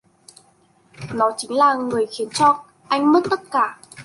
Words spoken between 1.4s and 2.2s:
là người